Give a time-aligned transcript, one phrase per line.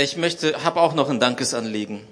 [0.00, 2.06] Ich möchte, habe auch noch ein Dankesanliegen.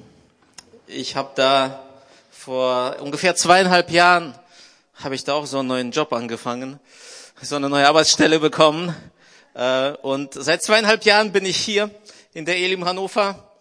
[0.89, 1.85] Ich habe da
[2.33, 4.37] vor ungefähr zweieinhalb Jahren
[4.97, 6.81] habe ich da auch so einen neuen Job angefangen,
[7.41, 8.93] so eine neue Arbeitsstelle bekommen.
[9.55, 11.89] Äh, und seit zweieinhalb Jahren bin ich hier
[12.35, 13.53] in der Elim Hannover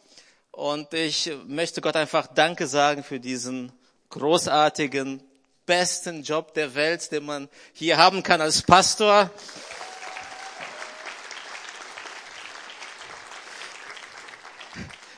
[0.50, 3.72] und ich möchte Gott einfach Danke sagen für diesen
[4.10, 5.22] großartigen,
[5.68, 9.30] besten Job der Welt, den man hier haben kann als Pastor.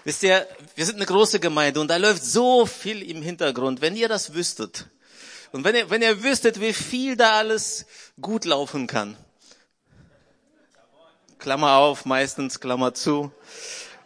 [0.07, 3.81] Wisst ihr, wir sind eine große Gemeinde und da läuft so viel im Hintergrund.
[3.81, 4.87] Wenn ihr das wüsstet
[5.51, 7.85] und wenn ihr, wenn ihr wüsstet, wie viel da alles
[8.21, 9.17] gut laufen kann.
[11.39, 13.33] Klammer auf, meistens Klammer zu.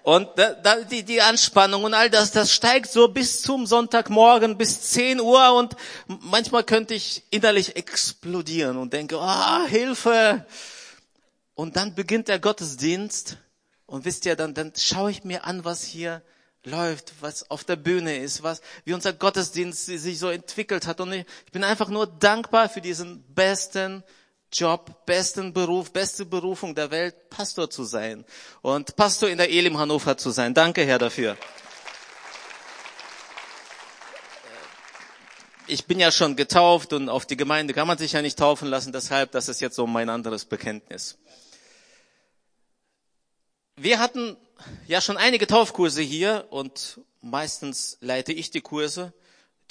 [0.02, 4.58] Und da, da, die, die Anspannung und all das, das steigt so bis zum Sonntagmorgen,
[4.58, 5.76] bis 10 Uhr und
[6.08, 10.48] manchmal könnte ich innerlich explodieren und denke, ah, oh, Hilfe.
[11.54, 13.38] Und dann beginnt der Gottesdienst
[13.92, 16.22] und wisst ihr, dann, dann schaue ich mir an, was hier
[16.64, 21.02] läuft, was auf der Bühne ist, was, wie unser Gottesdienst sich so entwickelt hat.
[21.02, 24.02] Und ich, ich bin einfach nur dankbar für diesen besten
[24.54, 28.24] Job, besten Beruf, beste Berufung der Welt, Pastor zu sein
[28.62, 30.54] und Pastor in der Elim Hannover zu sein.
[30.54, 31.36] Danke, Herr, dafür.
[35.68, 38.70] Ich bin ja schon getauft und auf die Gemeinde kann man sich ja nicht taufen
[38.70, 41.18] lassen, deshalb, das ist jetzt so mein anderes Bekenntnis.
[43.84, 44.38] Wir hatten
[44.86, 49.12] ja schon einige Taufkurse hier und meistens leite ich die Kurse.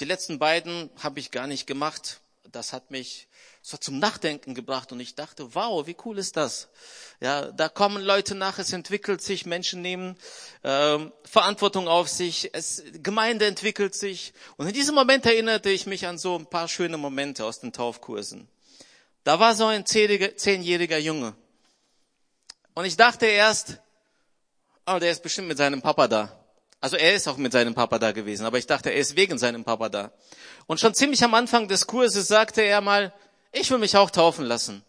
[0.00, 2.20] Die letzten beiden habe ich gar nicht gemacht.
[2.50, 3.28] Das hat mich
[3.62, 6.70] so zum Nachdenken gebracht und ich dachte, wow, wie cool ist das?
[7.20, 10.16] Ja, da kommen Leute nach, es entwickelt sich, Menschen nehmen
[10.64, 16.08] ähm, Verantwortung auf sich, es Gemeinde entwickelt sich und in diesem Moment erinnerte ich mich
[16.08, 18.48] an so ein paar schöne Momente aus den Taufkursen.
[19.22, 21.36] Da war so ein zehnjähriger Junge
[22.74, 23.78] und ich dachte erst,
[24.94, 26.32] oh, der ist bestimmt mit seinem Papa da.
[26.80, 29.38] Also er ist auch mit seinem Papa da gewesen, aber ich dachte, er ist wegen
[29.38, 30.12] seinem Papa da.
[30.66, 33.12] Und schon ziemlich am Anfang des Kurses sagte er mal,
[33.52, 34.82] ich will mich auch taufen lassen.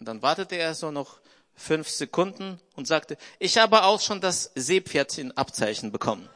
[0.00, 1.18] Und dann wartete er so noch
[1.54, 6.28] fünf Sekunden und sagte, ich habe auch schon das Seepferdchen-Abzeichen bekommen.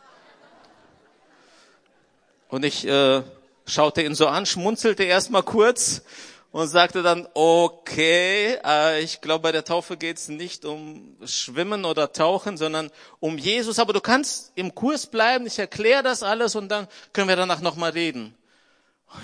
[2.49, 3.23] Und ich äh,
[3.67, 6.03] schaute ihn so an, schmunzelte erst mal kurz
[6.51, 12.13] und sagte dann, okay, äh, ich glaube, bei der Taufe geht's nicht um Schwimmen oder
[12.13, 13.79] Tauchen, sondern um Jesus.
[13.79, 17.61] Aber du kannst im Kurs bleiben, ich erkläre das alles und dann können wir danach
[17.61, 18.35] nochmal reden.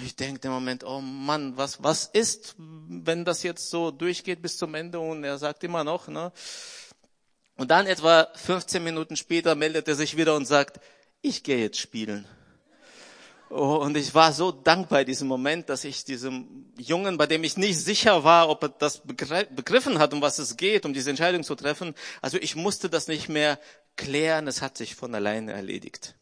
[0.02, 4.56] Ich denke im Moment, oh Mann, was, was ist, wenn das jetzt so durchgeht bis
[4.56, 4.98] zum Ende?
[4.98, 6.32] Und er sagt immer noch, ne?
[7.56, 10.80] Und dann etwa 15 Minuten später meldet er sich wieder und sagt,
[11.22, 12.26] ich gehe jetzt spielen.
[13.50, 17.44] Oh, und ich war so dankbar in diesem Moment, dass ich diesem Jungen, bei dem
[17.44, 21.10] ich nicht sicher war, ob er das begriffen hat, um was es geht, um diese
[21.10, 21.94] Entscheidung zu treffen.
[22.20, 23.60] Also ich musste das nicht mehr
[23.96, 26.16] klären, es hat sich von alleine erledigt.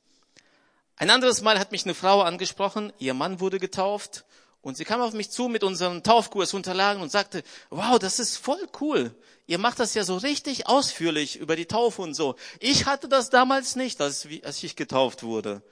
[0.97, 4.25] Ein anderes Mal hat mich eine Frau angesprochen, ihr Mann wurde getauft
[4.61, 8.69] und sie kam auf mich zu mit unseren Taufkursunterlagen und sagte, wow, das ist voll
[8.81, 9.15] cool.
[9.47, 12.37] Ihr macht das ja so richtig ausführlich über die Taufe und so.
[12.61, 14.25] Ich hatte das damals nicht, als
[14.62, 15.62] ich getauft wurde.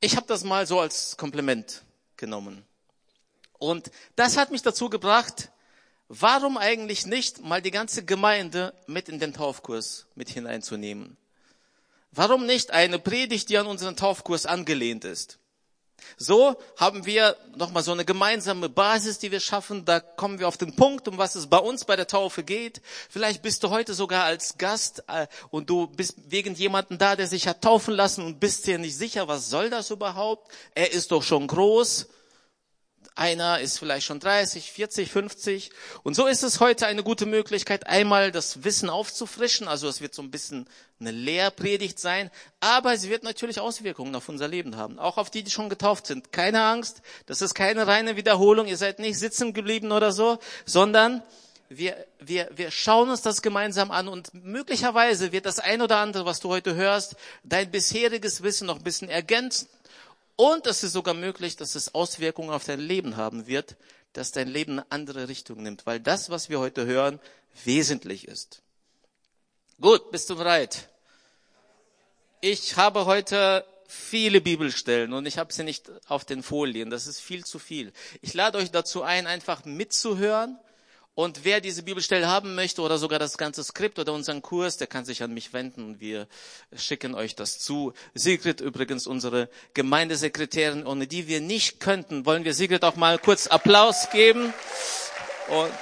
[0.00, 1.82] Ich habe das mal so als Kompliment
[2.16, 2.64] genommen.
[3.58, 5.50] Und das hat mich dazu gebracht,
[6.08, 11.16] warum eigentlich nicht mal die ganze Gemeinde mit in den Taufkurs mit hineinzunehmen?
[12.12, 15.38] Warum nicht eine Predigt, die an unseren Taufkurs angelehnt ist?
[16.18, 19.84] So haben wir nochmal so eine gemeinsame Basis, die wir schaffen.
[19.84, 22.80] Da kommen wir auf den Punkt, um was es bei uns bei der Taufe geht.
[23.10, 27.26] Vielleicht bist du heute sogar als Gast äh, und du bist wegen jemanden da, der
[27.26, 30.50] sich hat taufen lassen und bist dir nicht sicher, was soll das überhaupt?
[30.74, 32.06] Er ist doch schon groß.
[33.16, 35.70] Einer ist vielleicht schon 30, 40, 50.
[36.02, 39.68] Und so ist es heute eine gute Möglichkeit, einmal das Wissen aufzufrischen.
[39.68, 40.68] Also es wird so ein bisschen
[41.00, 44.98] eine Lehrpredigt sein, aber sie wird natürlich Auswirkungen auf unser Leben haben.
[44.98, 46.30] Auch auf die, die schon getauft sind.
[46.30, 48.66] Keine Angst, das ist keine reine Wiederholung.
[48.66, 51.22] Ihr seid nicht sitzen geblieben oder so, sondern
[51.70, 56.26] wir, wir, wir schauen uns das gemeinsam an und möglicherweise wird das ein oder andere,
[56.26, 59.68] was du heute hörst, dein bisheriges Wissen noch ein bisschen ergänzen
[60.36, 63.76] und es ist sogar möglich, dass es Auswirkungen auf dein Leben haben wird,
[64.12, 67.20] dass dein Leben eine andere Richtung nimmt, weil das, was wir heute hören,
[67.64, 68.62] wesentlich ist.
[69.80, 70.88] Gut, bist du bereit?
[72.40, 76.90] Ich habe heute viele Bibelstellen und ich habe sie nicht auf den Folien.
[76.90, 77.92] Das ist viel zu viel.
[78.20, 80.58] Ich lade euch dazu ein, einfach mitzuhören
[81.16, 84.86] und wer diese Bibelstelle haben möchte oder sogar das ganze Skript oder unseren Kurs, der
[84.86, 86.28] kann sich an mich wenden und wir
[86.76, 87.94] schicken euch das zu.
[88.12, 92.26] Sigrid übrigens, unsere Gemeindesekretärin, ohne die wir nicht könnten.
[92.26, 94.52] Wollen wir Sigrid auch mal kurz Applaus geben?
[95.48, 95.72] Und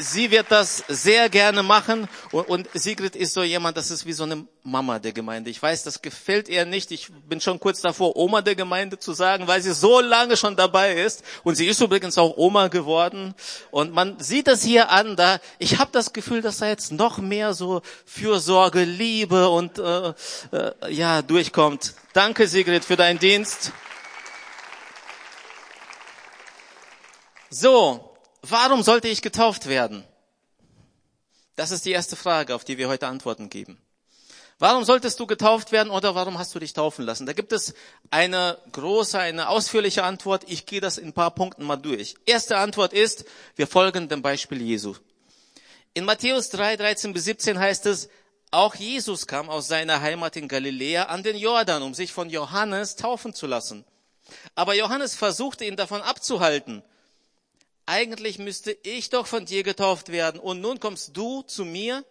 [0.00, 4.12] sie wird das sehr gerne machen und, und Sigrid ist so jemand, das ist wie
[4.12, 5.50] so eine Mama der Gemeinde.
[5.50, 6.90] Ich weiß, das gefällt ihr nicht.
[6.90, 10.56] Ich bin schon kurz davor, Oma der Gemeinde zu sagen, weil sie so lange schon
[10.56, 13.34] dabei ist und sie ist übrigens auch Oma geworden
[13.70, 15.16] und man sieht das hier an.
[15.16, 20.12] Da ich habe das Gefühl, dass da jetzt noch mehr so Fürsorge, Liebe und äh,
[20.52, 21.94] äh, ja durchkommt.
[22.12, 23.72] Danke Sigrid für deinen Dienst.
[27.52, 28.09] So,
[28.42, 30.04] warum sollte ich getauft werden?
[31.56, 33.78] Das ist die erste Frage, auf die wir heute Antworten geben.
[34.58, 37.24] Warum solltest du getauft werden oder warum hast du dich taufen lassen?
[37.24, 37.72] Da gibt es
[38.10, 40.44] eine große, eine ausführliche Antwort.
[40.48, 42.14] Ich gehe das in ein paar Punkten mal durch.
[42.26, 43.24] Erste Antwort ist,
[43.56, 44.94] wir folgen dem Beispiel Jesu.
[45.94, 48.10] In Matthäus 3, 13 bis 17 heißt es,
[48.50, 52.96] auch Jesus kam aus seiner Heimat in Galiläa an den Jordan, um sich von Johannes
[52.96, 53.86] taufen zu lassen.
[54.54, 56.82] Aber Johannes versuchte ihn davon abzuhalten
[57.90, 62.04] eigentlich müsste ich doch von dir getauft werden und nun kommst du zu mir?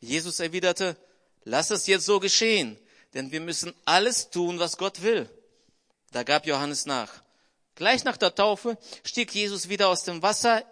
[0.00, 0.96] Jesus erwiderte,
[1.44, 2.78] lass es jetzt so geschehen,
[3.12, 5.28] denn wir müssen alles tun, was Gott will.
[6.12, 7.22] Da gab Johannes nach.
[7.74, 10.64] Gleich nach der Taufe stieg Jesus wieder aus dem Wasser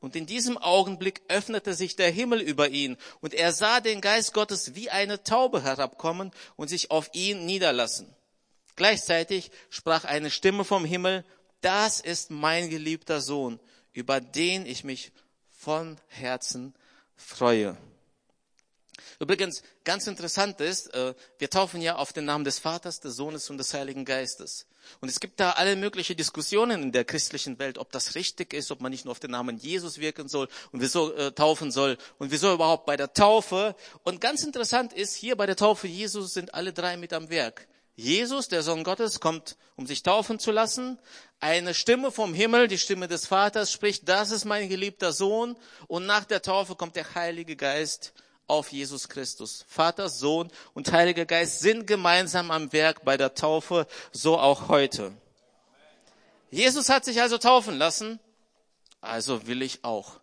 [0.00, 4.34] und in diesem Augenblick öffnete sich der Himmel über ihn und er sah den Geist
[4.34, 8.14] Gottes wie eine Taube herabkommen und sich auf ihn niederlassen.
[8.76, 11.24] Gleichzeitig sprach eine Stimme vom Himmel,
[11.62, 13.58] das ist mein geliebter Sohn,
[13.92, 15.12] über den ich mich
[15.50, 16.74] von Herzen
[17.16, 17.76] freue.
[19.18, 23.48] Übrigens, ganz interessant ist, äh, wir taufen ja auf den Namen des Vaters, des Sohnes
[23.50, 24.66] und des Heiligen Geistes.
[25.00, 28.72] Und es gibt da alle möglichen Diskussionen in der christlichen Welt, ob das richtig ist,
[28.72, 31.98] ob man nicht nur auf den Namen Jesus wirken soll und wieso äh, taufen soll
[32.18, 33.76] und wieso überhaupt bei der Taufe.
[34.02, 37.68] Und ganz interessant ist, hier bei der Taufe Jesus sind alle drei mit am Werk.
[37.94, 40.98] Jesus, der Sohn Gottes, kommt, um sich taufen zu lassen.
[41.42, 45.56] Eine Stimme vom Himmel, die Stimme des Vaters spricht, das ist mein geliebter Sohn.
[45.88, 48.12] Und nach der Taufe kommt der Heilige Geist
[48.46, 49.64] auf Jesus Christus.
[49.66, 55.10] Vater, Sohn und Heiliger Geist sind gemeinsam am Werk bei der Taufe, so auch heute.
[56.52, 58.20] Jesus hat sich also taufen lassen,
[59.00, 60.20] also will ich auch.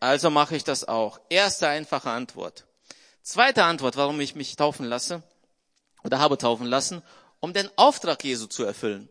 [0.00, 1.20] Also mache ich das auch.
[1.28, 2.64] Erste einfache Antwort.
[3.22, 5.22] Zweite Antwort, warum ich mich taufen lasse
[6.04, 7.02] oder habe taufen lassen,
[7.40, 9.10] um den Auftrag Jesu zu erfüllen.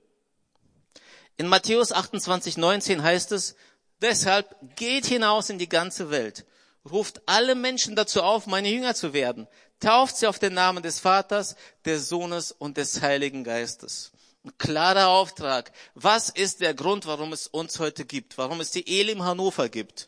[1.37, 3.55] In Matthäus 28, 19 heißt es,
[4.01, 6.45] deshalb geht hinaus in die ganze Welt,
[6.89, 9.47] ruft alle Menschen dazu auf, meine Jünger zu werden,
[9.79, 14.13] tauft sie auf den Namen des Vaters, des Sohnes und des Heiligen Geistes.
[14.45, 15.71] Ein klarer Auftrag.
[15.95, 18.37] Was ist der Grund, warum es uns heute gibt?
[18.37, 20.07] Warum es die Elim Hannover gibt?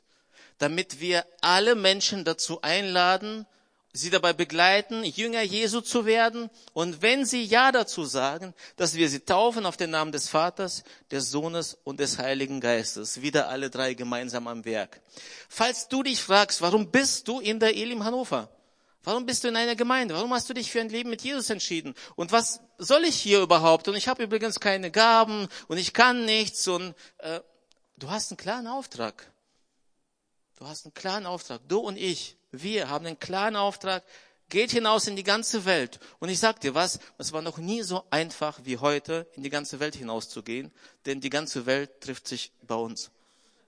[0.59, 3.45] Damit wir alle Menschen dazu einladen,
[3.97, 6.49] sie dabei begleiten, Jünger Jesu zu werden.
[6.73, 10.83] Und wenn sie Ja dazu sagen, dass wir sie taufen auf den Namen des Vaters,
[11.11, 13.21] des Sohnes und des Heiligen Geistes.
[13.21, 15.01] Wieder alle drei gemeinsam am Werk.
[15.49, 18.49] Falls du dich fragst, warum bist du in der Elim Hannover?
[19.03, 20.15] Warum bist du in einer Gemeinde?
[20.15, 21.95] Warum hast du dich für ein Leben mit Jesus entschieden?
[22.17, 23.87] Und was soll ich hier überhaupt?
[23.87, 26.67] Und ich habe übrigens keine Gaben und ich kann nichts.
[26.67, 27.39] Und äh,
[27.95, 29.31] du hast einen klaren Auftrag.
[30.57, 31.61] Du hast einen klaren Auftrag.
[31.69, 32.35] Du und ich.
[32.51, 34.03] Wir haben einen klaren Auftrag,
[34.49, 35.99] geht hinaus in die ganze Welt.
[36.19, 39.49] Und ich sag dir was, es war noch nie so einfach wie heute, in die
[39.49, 40.71] ganze Welt hinauszugehen,
[41.05, 43.11] denn die ganze Welt trifft sich bei uns.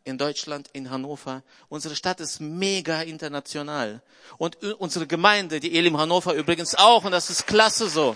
[0.06, 1.44] In Deutschland, in Hannover.
[1.68, 4.02] Unsere Stadt ist mega international.
[4.38, 8.16] Und unsere Gemeinde, die Elim Hannover übrigens auch, und das ist klasse so.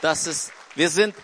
[0.00, 1.14] Das ist, wir sind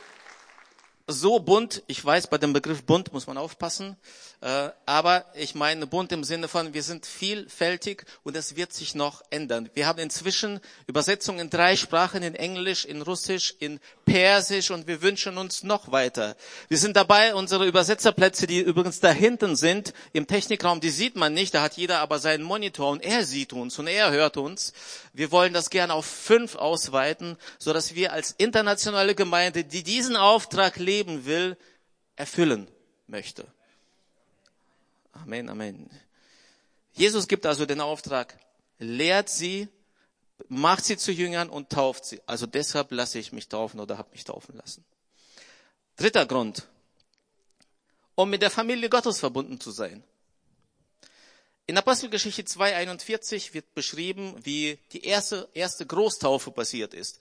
[1.13, 3.97] so bunt, ich weiß, bei dem Begriff bunt muss man aufpassen,
[4.41, 8.95] äh, aber ich meine bunt im Sinne von, wir sind vielfältig und es wird sich
[8.95, 9.71] noch ändern.
[9.75, 15.03] Wir haben inzwischen Übersetzungen in drei Sprachen, in Englisch, in Russisch, in Persisch und wir
[15.03, 16.37] wünschen uns noch weiter.
[16.69, 21.35] Wir sind dabei, unsere Übersetzerplätze, die übrigens da hinten sind, im Technikraum, die sieht man
[21.35, 24.73] nicht, da hat jeder aber seinen Monitor und er sieht uns und er hört uns.
[25.13, 30.17] Wir wollen das gerne auf fünf ausweiten, so dass wir als internationale Gemeinde, die diesen
[30.17, 31.57] Auftrag leben will,
[32.17, 32.69] erfüllen
[33.07, 33.47] möchte.
[35.13, 35.91] Amen, Amen.
[36.95, 38.39] Jesus gibt also den Auftrag,
[38.79, 39.69] lehrt sie,
[40.49, 42.21] macht sie zu Jüngern und tauft sie.
[42.27, 44.85] Also deshalb lasse ich mich taufen oder habe mich taufen lassen.
[45.97, 46.69] Dritter Grund,
[48.15, 50.03] um mit der Familie Gottes verbunden zu sein.
[51.73, 57.19] In Apostelgeschichte 2.41 wird beschrieben, wie die erste, erste Großtaufe passiert ist.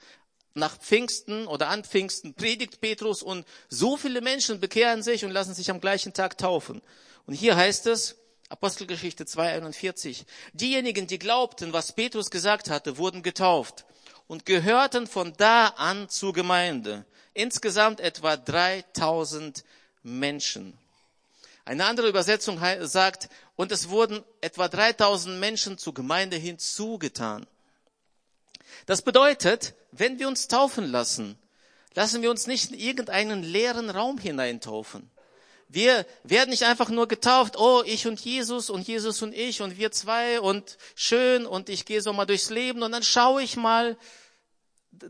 [0.56, 5.54] Nach Pfingsten oder an Pfingsten predigt Petrus und so viele Menschen bekehren sich und lassen
[5.54, 6.82] sich am gleichen Tag taufen.
[7.26, 8.18] Und hier heißt es,
[8.50, 13.86] Apostelgeschichte 2.41, diejenigen, die glaubten, was Petrus gesagt hatte, wurden getauft
[14.28, 17.06] und gehörten von da an zur Gemeinde.
[17.34, 19.64] Insgesamt etwa 3000
[20.04, 20.78] Menschen.
[21.72, 27.48] Eine andere Übersetzung sagt, und es wurden etwa 3000 Menschen zur Gemeinde hinzugetan.
[28.88, 31.38] Das bedeutet, wenn wir uns taufen lassen,
[31.94, 35.10] lassen wir uns nicht in irgendeinen leeren Raum hineintaufen.
[35.70, 39.78] Wir werden nicht einfach nur getauft, oh, ich und Jesus und Jesus und ich und
[39.78, 43.56] wir zwei und schön und ich gehe so mal durchs Leben und dann schaue ich
[43.56, 43.98] mal.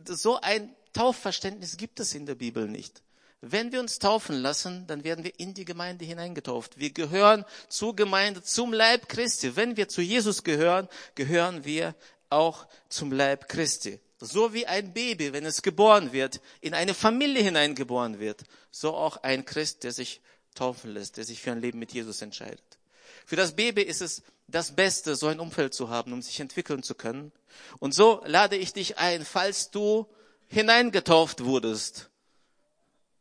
[0.05, 3.01] So ein Taufverständnis gibt es in der Bibel nicht.
[3.41, 6.77] Wenn wir uns taufen lassen, dann werden wir in die Gemeinde hineingetauft.
[6.77, 9.55] Wir gehören zur Gemeinde, zum Leib Christi.
[9.55, 11.95] Wenn wir zu Jesus gehören, gehören wir
[12.29, 13.99] auch zum Leib Christi.
[14.19, 19.17] So wie ein Baby, wenn es geboren wird, in eine Familie hineingeboren wird, so auch
[19.17, 20.21] ein Christ, der sich
[20.53, 22.61] taufen lässt, der sich für ein Leben mit Jesus entscheidet.
[23.25, 26.83] Für das Baby ist es das Beste, so ein Umfeld zu haben, um sich entwickeln
[26.83, 27.31] zu können.
[27.79, 30.05] Und so lade ich dich ein, falls du
[30.47, 32.10] hineingetauft wurdest,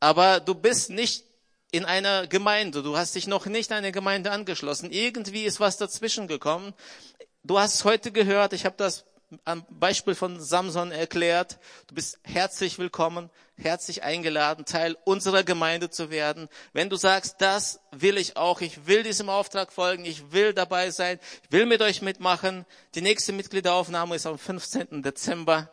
[0.00, 1.24] aber du bist nicht
[1.72, 5.76] in einer Gemeinde, du hast dich noch nicht an eine Gemeinde angeschlossen, irgendwie ist was
[5.76, 6.74] dazwischen gekommen.
[7.44, 9.04] Du hast heute gehört, ich habe das
[9.44, 11.58] am Beispiel von Samson erklärt.
[11.86, 16.48] Du bist herzlich willkommen, herzlich eingeladen, Teil unserer Gemeinde zu werden.
[16.72, 20.90] Wenn du sagst, das will ich auch, ich will diesem Auftrag folgen, ich will dabei
[20.90, 22.66] sein, ich will mit euch mitmachen.
[22.94, 25.02] Die nächste Mitgliederaufnahme ist am 15.
[25.02, 25.70] Dezember.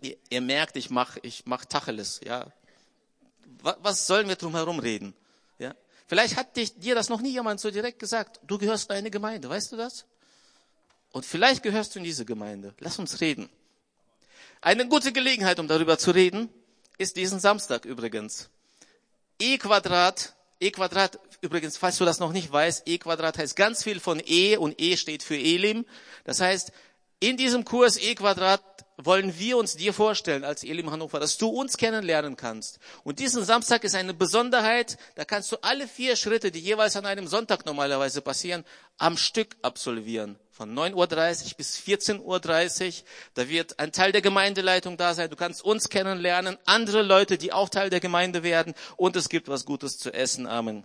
[0.00, 2.46] Ihr, ihr merkt, ich mach, ich mach Tacheles, ja.
[3.80, 5.14] Was sollen wir drum herum reden?
[5.58, 5.74] Ja.
[6.06, 8.40] Vielleicht hat dich, dir das noch nie jemand so direkt gesagt.
[8.46, 10.04] Du gehörst in eine Gemeinde, weißt du das?
[11.10, 12.74] Und vielleicht gehörst du in diese Gemeinde.
[12.78, 13.48] Lass uns reden.
[14.60, 16.48] Eine gute Gelegenheit, um darüber zu reden,
[16.98, 18.48] ist diesen Samstag übrigens.
[19.40, 23.82] E Quadrat, E Quadrat, übrigens, falls du das noch nicht weißt, E Quadrat heißt ganz
[23.82, 25.84] viel von E und E steht für Elim.
[26.24, 26.72] Das heißt,
[27.20, 31.48] in diesem Kurs E Quadrat wollen wir uns dir vorstellen als Elim Hannover, dass du
[31.48, 32.78] uns kennenlernen kannst.
[33.04, 37.06] Und diesen Samstag ist eine Besonderheit, da kannst du alle vier Schritte, die jeweils an
[37.06, 38.64] einem Sonntag normalerweise passieren,
[38.98, 40.38] am Stück absolvieren.
[40.50, 43.04] Von 9.30 Uhr bis 14.30 Uhr.
[43.34, 45.28] Da wird ein Teil der Gemeindeleitung da sein.
[45.28, 48.72] Du kannst uns kennenlernen, andere Leute, die auch Teil der Gemeinde werden.
[48.96, 50.46] Und es gibt was Gutes zu essen.
[50.46, 50.84] Amen.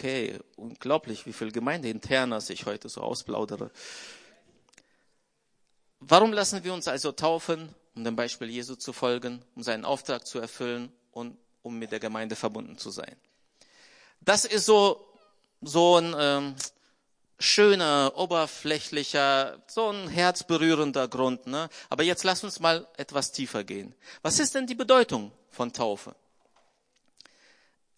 [0.00, 3.70] Okay, unglaublich, wie viel Gemeindeinterner ich heute so ausplaudere.
[5.98, 7.74] Warum lassen wir uns also taufen?
[7.94, 12.00] Um dem Beispiel Jesu zu folgen, um seinen Auftrag zu erfüllen und um mit der
[12.00, 13.14] Gemeinde verbunden zu sein.
[14.22, 15.06] Das ist so,
[15.60, 16.54] so ein ähm,
[17.38, 21.46] schöner, oberflächlicher, so ein herzberührender Grund.
[21.46, 21.68] Ne?
[21.90, 23.94] Aber jetzt lass uns mal etwas tiefer gehen.
[24.22, 26.14] Was ist denn die Bedeutung von Taufe?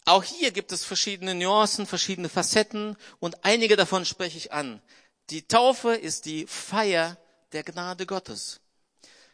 [0.05, 4.81] Auch hier gibt es verschiedene Nuancen, verschiedene Facetten und einige davon spreche ich an.
[5.29, 7.17] Die Taufe ist die Feier
[7.53, 8.59] der Gnade Gottes.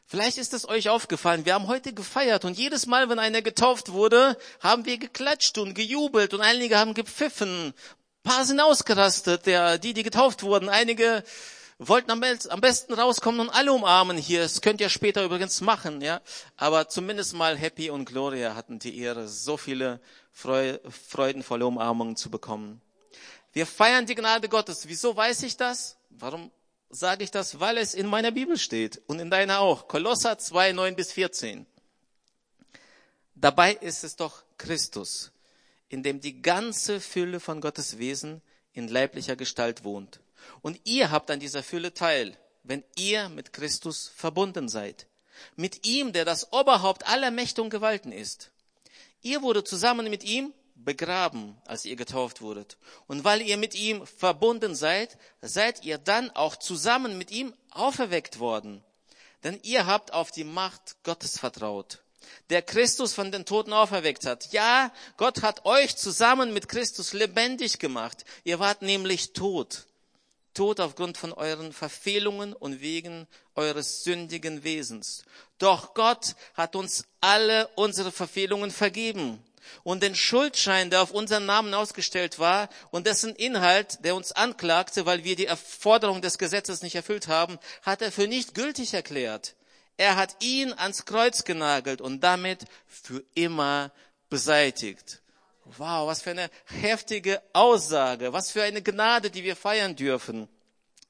[0.06, 3.92] Vielleicht ist es euch aufgefallen, wir haben heute gefeiert und jedes Mal, wenn einer getauft
[3.92, 7.68] wurde, haben wir geklatscht und gejubelt und einige haben gepfiffen.
[7.68, 7.74] Ein
[8.24, 10.70] paar sind ausgerastet, der, die, die getauft wurden.
[10.70, 11.24] Einige
[11.80, 14.42] wollten am besten rauskommen und alle umarmen hier.
[14.42, 16.22] Das könnt ihr später übrigens machen, ja.
[16.58, 22.82] Aber zumindest mal Happy und Gloria hatten die Ehre, so viele freudenvolle Umarmungen zu bekommen.
[23.54, 24.88] Wir feiern die Gnade Gottes.
[24.88, 25.98] Wieso weiß ich das?
[26.10, 26.52] Warum
[26.90, 27.60] sage ich das?
[27.60, 29.88] Weil es in meiner Bibel steht und in deiner auch.
[29.88, 31.66] Kolosser 2, 9 bis 14.
[33.36, 35.32] Dabei ist es doch Christus,
[35.88, 38.42] in dem die ganze Fülle von Gottes Wesen
[38.74, 40.20] in leiblicher Gestalt wohnt.
[40.62, 45.08] Und ihr habt an dieser Fülle teil, wenn ihr mit Christus verbunden seid.
[45.56, 48.52] Mit ihm, der das Oberhaupt aller Mächte und Gewalten ist.
[49.22, 52.78] Ihr wurde zusammen mit ihm begraben, als ihr getauft wurdet.
[53.08, 58.40] Und weil ihr mit ihm verbunden seid, seid ihr dann auch zusammen mit ihm auferweckt
[58.40, 58.84] worden.
[59.44, 62.04] Denn ihr habt auf die Macht Gottes vertraut,
[62.50, 64.52] der Christus von den Toten auferweckt hat.
[64.52, 68.26] Ja, Gott hat euch zusammen mit Christus lebendig gemacht.
[68.44, 69.86] Ihr wart nämlich tot.
[70.60, 75.24] Tot aufgrund von euren Verfehlungen und wegen eures sündigen Wesens.
[75.58, 79.42] Doch Gott hat uns alle unsere Verfehlungen vergeben
[79.84, 85.06] und den Schuldschein, der auf unseren Namen ausgestellt war und dessen Inhalt, der uns anklagte,
[85.06, 89.56] weil wir die Forderung des Gesetzes nicht erfüllt haben, hat er für nicht gültig erklärt.
[89.96, 93.94] Er hat ihn ans Kreuz genagelt und damit für immer
[94.30, 95.22] beseitigt.
[95.78, 100.48] Wow, was für eine heftige Aussage, was für eine Gnade, die wir feiern dürfen.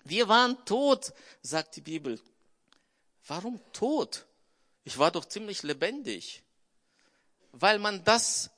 [0.04, 2.20] Wir waren tot, sagt die Bibel.
[3.28, 4.26] Warum tot?
[4.84, 6.44] Ich war doch ziemlich lebendig.
[7.52, 8.50] Weil man das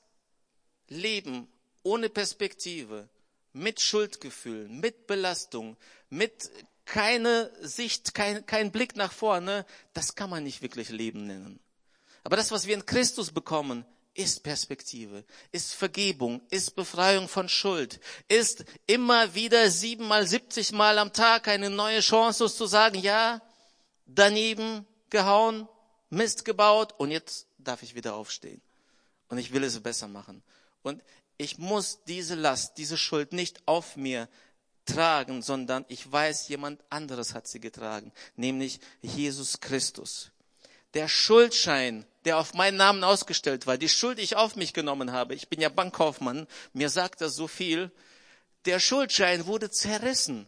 [0.87, 1.47] Leben
[1.83, 3.07] ohne Perspektive,
[3.53, 5.77] mit Schuldgefühlen, mit Belastung,
[6.09, 6.49] mit
[6.85, 11.59] keine Sicht, kein, kein Blick nach vorne, das kann man nicht wirklich Leben nennen.
[12.23, 17.99] Aber das, was wir in Christus bekommen, ist Perspektive, ist Vergebung, ist Befreiung von Schuld,
[18.27, 23.41] ist immer wieder siebenmal, siebzigmal am Tag eine neue Chance, uns zu sagen, ja,
[24.05, 25.67] daneben gehauen,
[26.09, 28.61] Mist gebaut und jetzt darf ich wieder aufstehen.
[29.29, 30.43] Und ich will es besser machen.
[30.83, 31.01] Und
[31.37, 34.27] ich muss diese Last, diese Schuld nicht auf mir
[34.85, 40.30] tragen, sondern ich weiß, jemand anderes hat sie getragen, nämlich Jesus Christus.
[40.93, 45.11] Der Schuldschein, der auf meinen Namen ausgestellt war, die Schuld, die ich auf mich genommen
[45.11, 47.91] habe, ich bin ja Bankkaufmann, mir sagt das so viel,
[48.65, 50.47] der Schuldschein wurde zerrissen,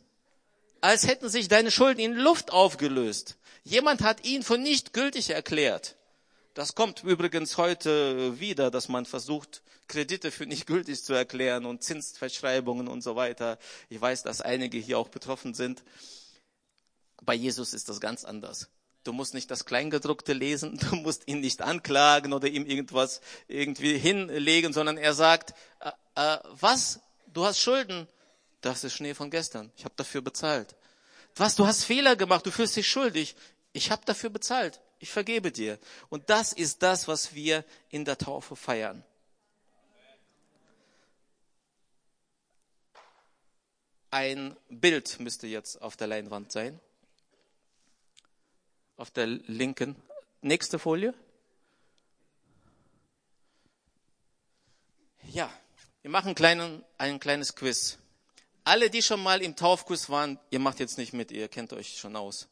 [0.81, 3.37] als hätten sich deine Schulden in Luft aufgelöst.
[3.63, 5.95] Jemand hat ihn für nicht gültig erklärt.
[6.53, 11.83] Das kommt übrigens heute wieder, dass man versucht, Kredite für nicht gültig zu erklären und
[11.83, 13.57] Zinsverschreibungen und so weiter.
[13.89, 15.83] Ich weiß, dass einige hier auch betroffen sind.
[17.21, 18.69] Bei Jesus ist das ganz anders.
[19.03, 23.97] Du musst nicht das Kleingedruckte lesen, du musst ihn nicht anklagen oder ihm irgendwas irgendwie
[23.97, 28.07] hinlegen, sondern er sagt, äh, äh, was, du hast Schulden,
[28.61, 30.75] das ist Schnee von gestern, ich habe dafür bezahlt.
[31.35, 33.35] Was, du hast Fehler gemacht, du fühlst dich schuldig,
[33.73, 35.79] ich habe dafür bezahlt, ich vergebe dir.
[36.09, 39.03] Und das ist das, was wir in der Taufe feiern.
[44.11, 46.79] Ein Bild müsste jetzt auf der Leinwand sein.
[49.03, 49.97] Auf der linken.
[50.41, 51.13] Nächste Folie.
[55.29, 55.51] Ja,
[56.03, 57.97] wir machen kleinen, ein kleines Quiz.
[58.63, 61.97] Alle, die schon mal im Taufkurs waren, ihr macht jetzt nicht mit, ihr kennt euch
[61.97, 62.47] schon aus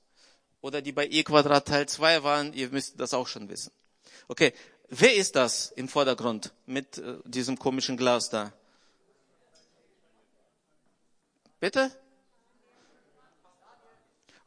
[0.60, 3.72] oder die bei E Quadrat Teil 2 waren, ihr müsst das auch schon wissen.
[4.28, 4.54] Okay,
[4.90, 8.52] wer ist das im Vordergrund mit äh, diesem komischen Glas da?
[11.62, 11.98] Bitte?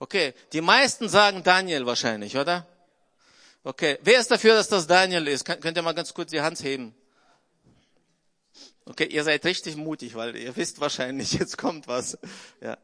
[0.04, 2.66] Okay, die meisten sagen Daniel wahrscheinlich, oder?
[3.62, 5.46] Okay, wer ist dafür, dass das Daniel ist?
[5.46, 6.94] Könnt ihr mal ganz kurz die Hand heben?
[8.85, 12.18] Okay, ihr seid richtig mutig, weil ihr wisst wahrscheinlich, jetzt kommt was.
[12.61, 12.76] Ja.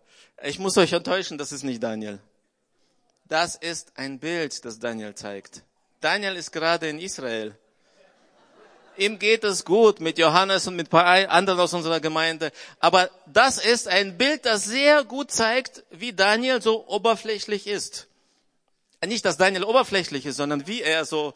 [0.43, 2.21] Ich muss euch enttäuschen, das ist nicht Daniel.
[3.27, 5.63] Das ist ein Bild, das Daniel zeigt.
[6.01, 7.55] Daniel ist gerade in Israel.
[8.97, 12.53] Ihm geht es gut mit Johannes und mit ein paar anderen aus unserer Gemeinde.
[12.79, 18.09] Aber das ist ein Bild, das sehr gut zeigt, wie Daniel so oberflächlich ist.
[19.05, 21.33] Nicht, dass Daniel oberflächlich ist, sondern wie er so.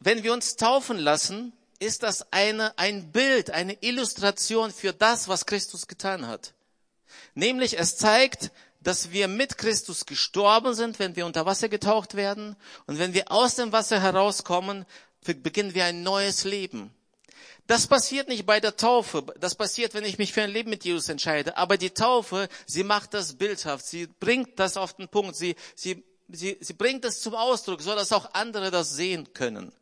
[0.00, 5.46] Wenn wir uns taufen lassen, ist das eine, ein Bild, eine Illustration für das, was
[5.46, 6.54] Christus getan hat.
[7.34, 8.50] Nämlich es zeigt,
[8.86, 12.54] dass wir mit Christus gestorben sind, wenn wir unter Wasser getaucht werden.
[12.86, 14.86] Und wenn wir aus dem Wasser herauskommen,
[15.24, 16.94] beginnen wir ein neues Leben.
[17.66, 19.26] Das passiert nicht bei der Taufe.
[19.40, 21.56] Das passiert, wenn ich mich für ein Leben mit Jesus entscheide.
[21.56, 23.84] Aber die Taufe, sie macht das bildhaft.
[23.84, 25.34] Sie bringt das auf den Punkt.
[25.34, 29.72] Sie, sie, sie, sie bringt es zum Ausdruck, so dass auch andere das sehen können.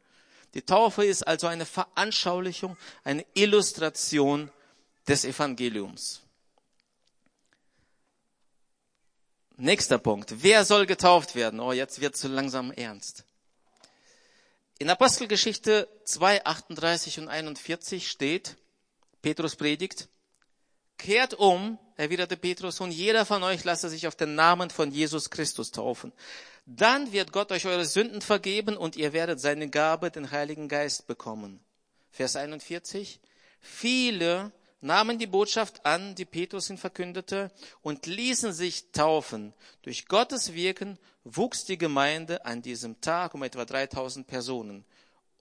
[0.54, 4.50] Die Taufe ist also eine Veranschaulichung, eine Illustration
[5.06, 6.23] des Evangeliums.
[9.56, 10.42] Nächster Punkt.
[10.42, 11.60] Wer soll getauft werden?
[11.60, 13.24] Oh, jetzt wird so langsam ernst.
[14.78, 18.56] In Apostelgeschichte 2, 38 und 41 steht,
[19.22, 20.08] Petrus predigt,
[20.98, 25.30] kehrt um, erwiderte Petrus, und jeder von euch lasse sich auf den Namen von Jesus
[25.30, 26.12] Christus taufen.
[26.66, 31.06] Dann wird Gott euch eure Sünden vergeben und ihr werdet seine Gabe, den Heiligen Geist,
[31.06, 31.60] bekommen.
[32.10, 33.20] Vers 41.
[33.60, 34.50] Viele
[34.84, 37.50] nahmen die Botschaft an, die Petrus ihn verkündete,
[37.82, 39.54] und ließen sich taufen.
[39.82, 44.84] Durch Gottes Wirken wuchs die Gemeinde an diesem Tag um etwa 3000 Personen.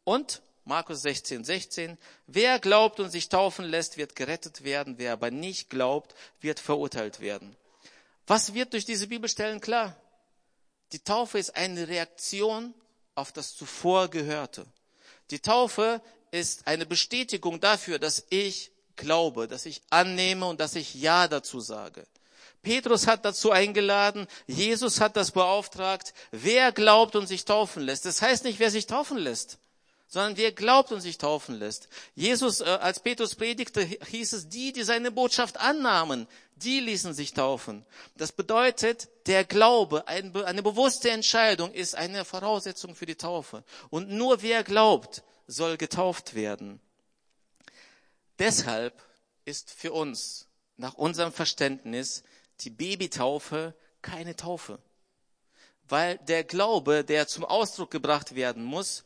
[0.06, 5.30] Und Markus 16, 16, wer glaubt und sich taufen lässt, wird gerettet werden, wer aber
[5.30, 7.54] nicht glaubt, wird verurteilt werden.
[8.26, 9.98] Was wird durch diese Bibelstellen klar?
[10.94, 12.74] Die Taufe ist eine Reaktion
[13.14, 14.66] auf das zuvor Gehörte.
[15.32, 16.02] Die Taufe
[16.32, 21.60] ist eine Bestätigung dafür, dass ich glaube, dass ich annehme und dass ich Ja dazu
[21.60, 22.06] sage.
[22.62, 28.06] Petrus hat dazu eingeladen, Jesus hat das beauftragt, wer glaubt und sich taufen lässt.
[28.06, 29.58] Das heißt nicht, wer sich taufen lässt,
[30.08, 31.90] sondern wer glaubt und sich taufen lässt.
[32.16, 36.26] Jesus, äh, als Petrus predigte, hieß es, die, die seine Botschaft annahmen,
[36.56, 37.86] die ließen sich taufen.
[38.16, 43.64] Das bedeutet, der Glaube, eine bewusste Entscheidung ist eine Voraussetzung für die Taufe.
[43.90, 46.80] Und nur wer glaubt, soll getauft werden.
[48.40, 49.02] Deshalb
[49.46, 52.24] ist für uns nach unserem Verständnis
[52.62, 54.80] die Babytaufe keine Taufe.
[55.88, 59.04] Weil der Glaube, der zum Ausdruck gebracht werden muss,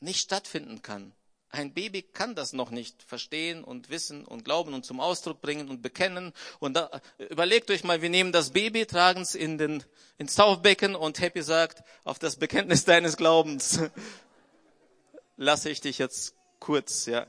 [0.00, 1.12] nicht stattfinden kann.
[1.50, 5.70] Ein Baby kann das noch nicht verstehen und wissen und glauben und zum Ausdruck bringen
[5.70, 6.34] und bekennen.
[6.60, 9.82] Und da, überlegt euch mal, wir nehmen das Baby, tragen es in den,
[10.18, 13.80] ins Taufbecken und Happy sagt, auf das Bekenntnis deines Glaubens
[15.36, 17.26] lasse ich dich jetzt kurz, ja.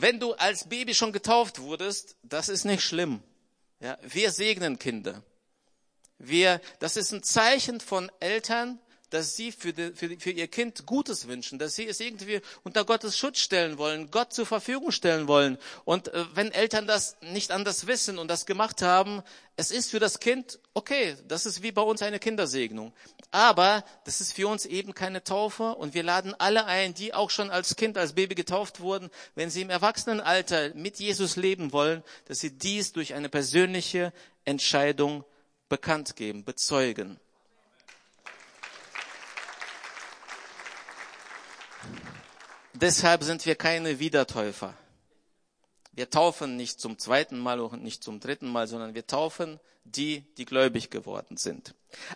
[0.00, 3.20] Wenn du als Baby schon getauft wurdest, das ist nicht schlimm.
[3.80, 5.22] Ja, wir segnen Kinder.
[6.18, 8.80] Wir, das ist ein Zeichen von Eltern,
[9.10, 12.84] dass sie für, die, für, für, ihr Kind Gutes wünschen, dass sie es irgendwie unter
[12.84, 15.58] Gottes Schutz stellen wollen, Gott zur Verfügung stellen wollen.
[15.84, 19.22] Und äh, wenn Eltern das nicht anders wissen und das gemacht haben,
[19.56, 22.92] es ist für das Kind okay, das ist wie bei uns eine Kindersegnung.
[23.32, 27.30] Aber das ist für uns eben keine Taufe und wir laden alle ein, die auch
[27.30, 32.02] schon als Kind, als Baby getauft wurden, wenn sie im Erwachsenenalter mit Jesus leben wollen,
[32.26, 34.12] dass sie dies durch eine persönliche
[34.44, 35.24] Entscheidung
[35.68, 37.18] bekannt geben, bezeugen.
[42.80, 44.72] Deshalb sind wir keine Wiedertäufer.
[45.90, 50.20] Wir taufen nicht zum zweiten Mal und nicht zum dritten Mal, sondern wir taufen die,
[50.36, 51.74] die gläubig geworden sind.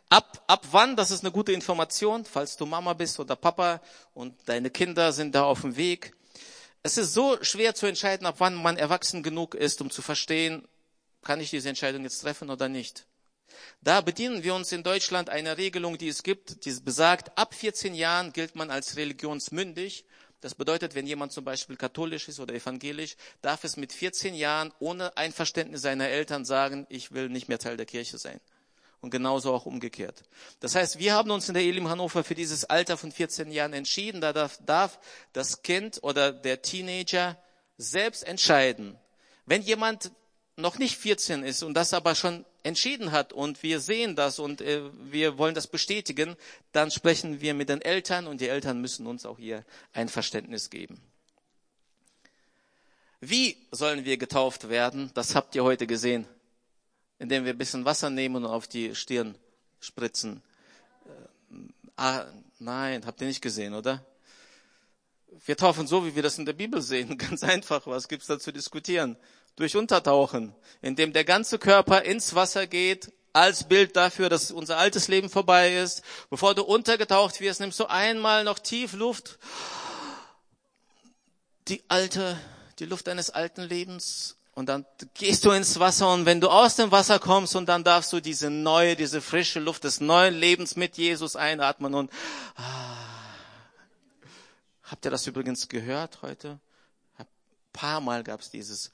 [0.08, 3.80] Ab, ab wann, das ist eine gute Information, falls du Mama bist oder Papa
[4.14, 6.14] und deine Kinder sind da auf dem Weg.
[6.84, 10.68] Es ist so schwer zu entscheiden, ab wann man erwachsen genug ist, um zu verstehen,
[11.24, 13.06] kann ich diese Entscheidung jetzt treffen oder nicht.
[13.80, 17.94] Da bedienen wir uns in Deutschland einer Regelung, die es gibt, die besagt, ab 14
[17.94, 20.04] Jahren gilt man als religionsmündig
[20.42, 24.72] das bedeutet, wenn jemand zum Beispiel katholisch ist oder evangelisch, darf es mit 14 Jahren
[24.80, 28.40] ohne Einverständnis seiner Eltern sagen, ich will nicht mehr Teil der Kirche sein.
[29.00, 30.24] Und genauso auch umgekehrt.
[30.58, 33.72] Das heißt, wir haben uns in der Elim Hannover für dieses Alter von 14 Jahren
[33.72, 34.20] entschieden.
[34.20, 34.98] Da darf, darf
[35.32, 37.36] das Kind oder der Teenager
[37.78, 38.98] selbst entscheiden.
[39.46, 40.10] Wenn jemand
[40.56, 44.60] noch nicht 14 ist und das aber schon entschieden hat und wir sehen das und
[44.60, 46.36] äh, wir wollen das bestätigen,
[46.72, 50.70] dann sprechen wir mit den Eltern und die Eltern müssen uns auch hier ein Verständnis
[50.70, 51.00] geben.
[53.20, 55.10] Wie sollen wir getauft werden?
[55.14, 56.26] Das habt ihr heute gesehen,
[57.18, 59.36] indem wir ein bisschen Wasser nehmen und auf die Stirn
[59.80, 60.42] spritzen.
[61.06, 61.56] Äh,
[61.96, 62.26] ah,
[62.58, 64.04] nein, habt ihr nicht gesehen, oder?
[65.46, 67.16] Wir taufen so, wie wir das in der Bibel sehen.
[67.18, 67.86] Ganz einfach.
[67.86, 69.16] Was gibt's da zu diskutieren?
[69.56, 75.08] Durch Untertauchen, indem der ganze Körper ins Wasser geht, als Bild dafür, dass unser altes
[75.08, 76.02] Leben vorbei ist.
[76.30, 79.38] Bevor du untergetaucht wirst, nimmst du einmal noch tief Luft,
[81.68, 82.38] die alte,
[82.78, 84.84] die Luft deines alten Lebens und dann
[85.14, 88.20] gehst du ins Wasser und wenn du aus dem Wasser kommst und dann darfst du
[88.20, 92.10] diese neue, diese frische Luft des neuen Lebens mit Jesus einatmen und
[92.56, 92.96] ah.
[94.82, 96.60] habt ihr das übrigens gehört heute?
[97.16, 97.26] Ein
[97.72, 98.90] paar Mal gab es dieses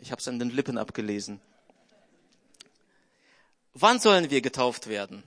[0.00, 1.40] ich habe es an den Lippen abgelesen.
[3.72, 5.22] Wann sollen wir getauft werden?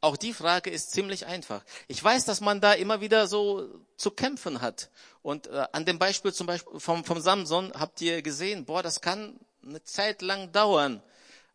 [0.00, 1.64] Auch die Frage ist ziemlich einfach.
[1.88, 4.90] Ich weiß, dass man da immer wieder so zu kämpfen hat.
[5.22, 9.00] Und äh, an dem Beispiel zum Beispiel vom, vom Samson habt ihr gesehen, boah, das
[9.00, 11.02] kann eine Zeit lang dauern,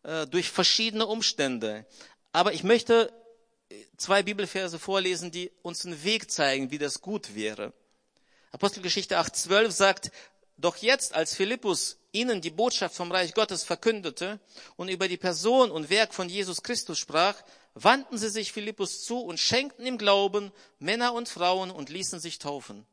[0.02, 1.84] äh, durch verschiedene Umstände.
[2.32, 3.12] Aber ich möchte
[3.96, 7.72] zwei Bibelverse vorlesen, die uns einen Weg zeigen, wie das gut wäre.
[8.52, 10.10] Apostelgeschichte 8,12 sagt,
[10.58, 14.40] doch jetzt, als Philippus ihnen die Botschaft vom Reich Gottes verkündete
[14.76, 17.36] und über die Person und Werk von Jesus Christus sprach,
[17.74, 22.38] wandten sie sich Philippus zu und schenkten ihm Glauben, Männer und Frauen, und ließen sich
[22.40, 22.84] taufen.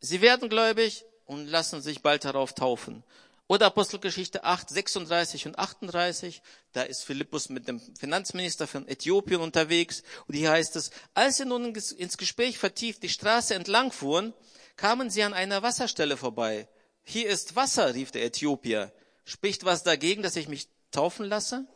[0.00, 3.02] Sie werden gläubig und lassen sich bald darauf taufen.
[3.48, 10.02] Oder Apostelgeschichte 8, 36 und 38, da ist Philippus mit dem Finanzminister von Äthiopien unterwegs
[10.26, 14.34] und hier heißt es, als sie nun ins Gespräch vertieft die Straße entlang fuhren,
[14.76, 16.68] kamen sie an einer Wasserstelle vorbei.
[17.02, 18.92] Hier ist Wasser, rief der Äthiopier.
[19.24, 21.66] Spricht was dagegen, dass ich mich taufen lasse?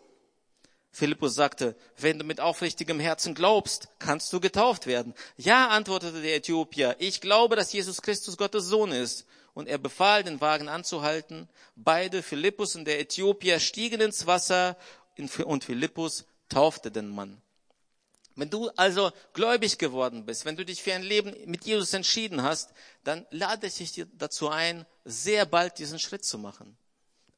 [0.92, 5.14] Philippus sagte, wenn du mit aufrichtigem Herzen glaubst, kannst du getauft werden.
[5.36, 9.26] Ja, antwortete der Äthiopier, ich glaube, dass Jesus Christus Gottes Sohn ist.
[9.52, 11.48] Und er befahl, den Wagen anzuhalten.
[11.74, 14.76] Beide, Philippus und der Äthiopier, stiegen ins Wasser
[15.44, 17.42] und Philippus taufte den Mann.
[18.40, 22.42] Wenn du also gläubig geworden bist, wenn du dich für ein Leben mit Jesus entschieden
[22.42, 22.70] hast,
[23.04, 26.74] dann lade ich dich dazu ein, sehr bald diesen Schritt zu machen.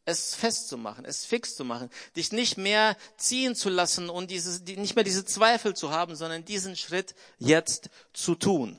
[0.04, 4.94] Es festzumachen, es fix zu machen, dich nicht mehr ziehen zu lassen und dieses, nicht
[4.94, 8.78] mehr diese Zweifel zu haben, sondern diesen Schritt jetzt zu tun.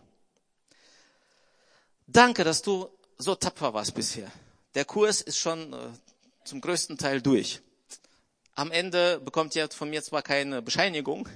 [2.07, 4.31] Danke, dass du so tapfer warst bisher.
[4.75, 5.77] Der Kurs ist schon äh,
[6.45, 7.61] zum größten Teil durch.
[8.55, 11.27] Am Ende bekommt ihr von mir zwar keine Bescheinigung,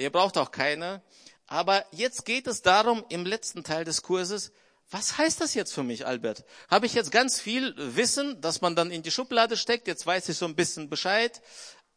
[0.00, 1.02] Ihr braucht auch keine.
[1.46, 4.52] Aber jetzt geht es darum, im letzten Teil des Kurses,
[4.90, 6.44] was heißt das jetzt für mich, Albert?
[6.68, 9.86] Habe ich jetzt ganz viel Wissen, das man dann in die Schublade steckt?
[9.86, 11.40] Jetzt weiß ich so ein bisschen Bescheid.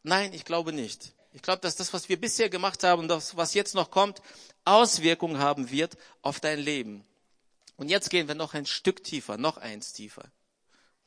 [0.04, 1.14] Nein, ich glaube nicht.
[1.32, 4.22] Ich glaube, dass das, was wir bisher gemacht haben und das, was jetzt noch kommt,
[4.66, 7.06] Auswirkungen haben wird auf dein Leben.
[7.78, 10.26] Und jetzt gehen wir noch ein Stück tiefer, noch eins tiefer.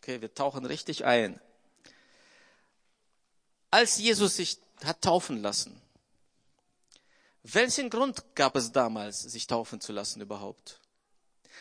[0.01, 1.41] Okay, wir tauchen richtig ein.
[3.71, 5.81] Als Jesus sich hat taufen lassen,
[7.55, 10.81] welchen Grund gab es damals, sich taufen zu lassen überhaupt?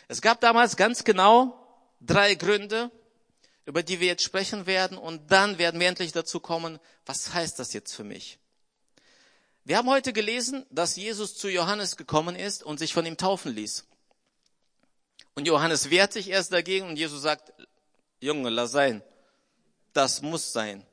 [0.08, 1.62] Es gab damals ganz genau
[2.00, 2.90] drei Gründe,
[3.64, 7.58] über die wir jetzt sprechen werden, und dann werden wir endlich dazu kommen, was heißt
[7.58, 8.38] das jetzt für mich?
[9.64, 13.52] Wir haben heute gelesen, dass Jesus zu Johannes gekommen ist und sich von ihm taufen
[13.52, 13.84] ließ.
[15.34, 17.52] Und Johannes wehrt sich erst dagegen und Jesus sagt,
[18.20, 19.02] Junge, lass sein.
[19.92, 20.86] Das muss sein.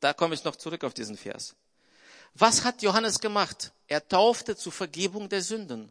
[0.00, 1.54] Da komme ich noch zurück auf diesen Vers.
[2.34, 3.72] Was hat Johannes gemacht?
[3.86, 5.90] Er taufte zur Vergebung der Sünden.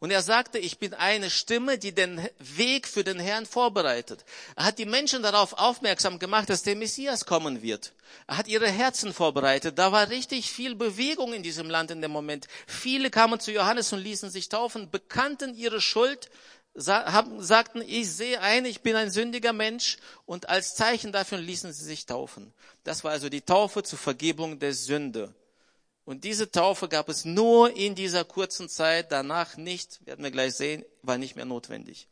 [0.00, 4.24] Und er sagte, ich bin eine Stimme, die den Weg für den Herrn vorbereitet.
[4.56, 7.92] Er hat die Menschen darauf aufmerksam gemacht, dass der Messias kommen wird.
[8.26, 9.78] Er hat ihre Herzen vorbereitet.
[9.78, 12.48] Da war richtig viel Bewegung in diesem Land in dem Moment.
[12.66, 16.30] Viele kamen zu Johannes und ließen sich taufen, bekannten ihre Schuld,
[16.74, 21.84] sagten, ich sehe ein, ich bin ein sündiger Mensch und als Zeichen dafür ließen sie
[21.84, 22.52] sich taufen.
[22.84, 25.34] Das war also die Taufe zur Vergebung der Sünde.
[26.04, 30.54] Und diese Taufe gab es nur in dieser kurzen Zeit, danach nicht, werden wir gleich
[30.54, 32.08] sehen, war nicht mehr notwendig.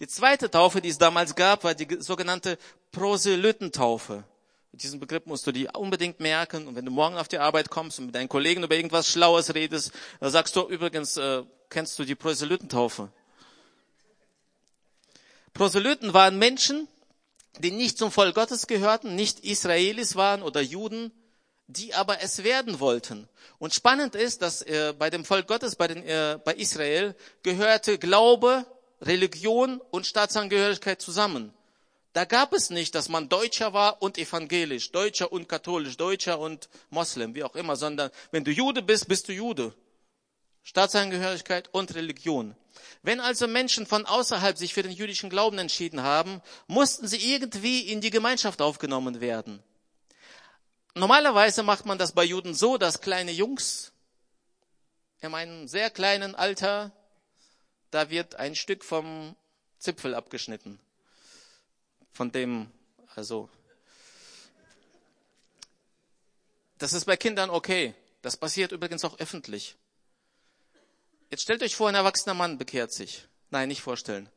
[0.00, 2.58] Die zweite Taufe, die es damals gab, war die sogenannte
[2.92, 4.24] Proselytentaufe.
[4.72, 6.68] Diesen Begriff musst du dir unbedingt merken.
[6.68, 9.54] Und wenn du morgen auf die Arbeit kommst und mit deinen Kollegen über irgendwas Schlaues
[9.54, 13.10] redest, dann sagst du übrigens, äh, kennst du die Proselytentaufe?
[15.58, 16.86] Proselyten waren Menschen,
[17.58, 21.10] die nicht zum Volk Gottes gehörten, nicht Israelis waren oder Juden,
[21.66, 23.28] die aber es werden wollten.
[23.58, 27.98] Und spannend ist, dass äh, bei dem Volk Gottes, bei, den, äh, bei Israel, gehörte
[27.98, 28.66] Glaube,
[29.02, 31.52] Religion und Staatsangehörigkeit zusammen.
[32.12, 36.68] Da gab es nicht, dass man Deutscher war und evangelisch, Deutscher und katholisch, Deutscher und
[36.90, 39.74] Moslem, wie auch immer, sondern wenn du Jude bist, bist du Jude.
[40.62, 42.54] Staatsangehörigkeit und Religion.
[43.02, 47.80] Wenn also Menschen von außerhalb sich für den jüdischen Glauben entschieden haben, mussten sie irgendwie
[47.80, 49.62] in die Gemeinschaft aufgenommen werden.
[50.94, 53.92] Normalerweise macht man das bei Juden so, dass kleine Jungs
[55.20, 56.92] in einem sehr kleinen Alter,
[57.90, 59.36] da wird ein Stück vom
[59.78, 60.78] Zipfel abgeschnitten.
[62.12, 62.70] Von dem,
[63.14, 63.48] also,
[66.78, 67.94] das ist bei Kindern okay.
[68.22, 69.76] Das passiert übrigens auch öffentlich.
[71.30, 73.26] Jetzt stellt euch vor, ein erwachsener Mann bekehrt sich.
[73.50, 74.28] Nein, nicht vorstellen.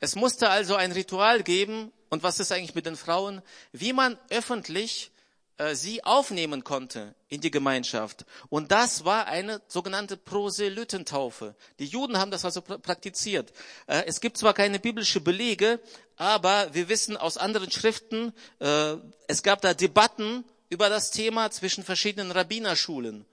[0.00, 4.18] Es musste also ein Ritual geben, und was ist eigentlich mit den Frauen, wie man
[4.30, 5.12] öffentlich
[5.58, 8.24] äh, sie aufnehmen konnte in die Gemeinschaft.
[8.48, 11.54] Und das war eine sogenannte Proselytentaufe.
[11.78, 13.52] Die Juden haben das also praktiziert.
[13.86, 15.78] Äh, es gibt zwar keine biblische Belege,
[16.16, 18.96] aber wir wissen aus anderen Schriften, äh,
[19.28, 23.26] es gab da Debatten über das Thema zwischen verschiedenen Rabbinerschulen.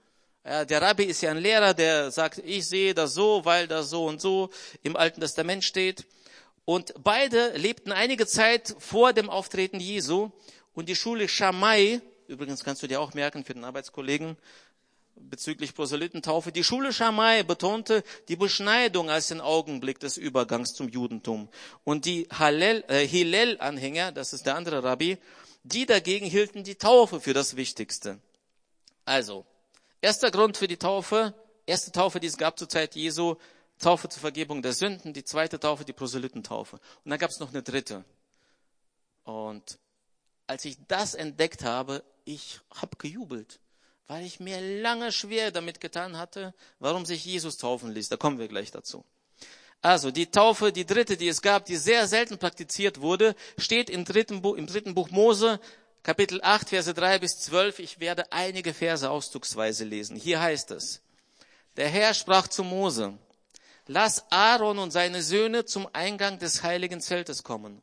[0.48, 4.06] Der Rabbi ist ja ein Lehrer, der sagt, ich sehe das so, weil das so
[4.06, 4.48] und so
[4.82, 6.06] im Alten Testament steht.
[6.64, 10.30] Und beide lebten einige Zeit vor dem Auftreten Jesu.
[10.72, 14.38] Und die Schule Shammai, übrigens kannst du dir auch merken für den Arbeitskollegen,
[15.16, 21.48] bezüglich Proselytentaufe, die Schule Shammai betonte die Beschneidung als den Augenblick des Übergangs zum Judentum.
[21.84, 25.18] Und die äh, Hillel-Anhänger, das ist der andere Rabbi,
[25.62, 28.18] die dagegen hielten die Taufe für das Wichtigste.
[29.04, 29.44] Also,
[30.00, 31.34] erster Grund für die Taufe,
[31.66, 33.36] erste Taufe, die es gab zur Zeit Jesu,
[33.78, 36.76] Taufe zur Vergebung der Sünden, die zweite Taufe, die Proselytentaufe.
[37.04, 38.04] Und dann gab es noch eine dritte.
[39.24, 39.78] Und
[40.46, 43.60] als ich das entdeckt habe, ich habe gejubelt,
[44.06, 48.08] weil ich mir lange schwer damit getan hatte, warum sich Jesus taufen ließ.
[48.08, 49.04] Da kommen wir gleich dazu.
[49.80, 54.04] Also die Taufe, die dritte, die es gab, die sehr selten praktiziert wurde, steht im
[54.04, 55.60] dritten Buch, im dritten Buch Mose,
[56.08, 57.80] Kapitel 8, Verse 3 bis 12.
[57.80, 60.16] Ich werde einige Verse auszugsweise lesen.
[60.16, 61.02] Hier heißt es,
[61.76, 63.18] der Herr sprach zu Mose,
[63.86, 67.82] Lass Aaron und seine Söhne zum Eingang des heiligen Zeltes kommen.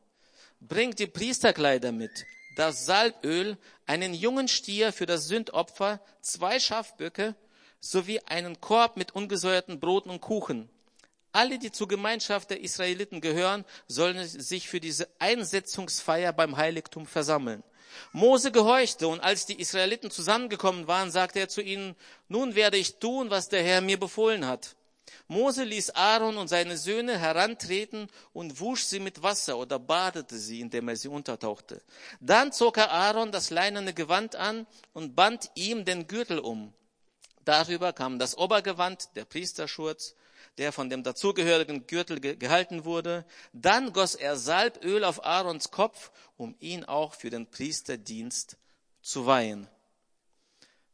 [0.58, 2.10] Bringt die Priesterkleider mit,
[2.56, 7.36] das Salböl, einen jungen Stier für das Sündopfer, zwei Schafböcke
[7.78, 10.68] sowie einen Korb mit ungesäuerten Broten und Kuchen.
[11.30, 17.62] Alle, die zur Gemeinschaft der Israeliten gehören, sollen sich für diese Einsetzungsfeier beim Heiligtum versammeln.
[18.12, 21.96] Mose gehorchte und als die Israeliten zusammengekommen waren, sagte er zu ihnen,
[22.28, 24.76] nun werde ich tun, was der Herr mir befohlen hat.
[25.28, 30.60] Mose ließ Aaron und seine Söhne herantreten und wusch sie mit Wasser oder badete sie,
[30.60, 31.82] indem er sie untertauchte.
[32.20, 36.72] Dann zog er Aaron das leinene Gewand an und band ihm den Gürtel um.
[37.44, 40.14] Darüber kam das Obergewand, der Priesterschurz,
[40.58, 43.24] der von dem dazugehörigen Gürtel gehalten wurde.
[43.52, 48.56] Dann goss er Salböl auf Aarons Kopf, um ihn auch für den Priesterdienst
[49.02, 49.68] zu weihen.